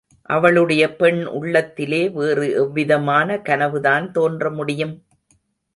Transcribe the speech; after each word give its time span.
அவளுடைய 0.29 0.95
பெண் 0.95 1.25
உள்ளத்திலே 1.25 2.09
வேறு 2.09 2.53
எவ்விதமான 2.55 3.37
கனவுதான் 3.49 4.11
தோன்ற 4.11 4.49
முடியும்? 4.51 4.95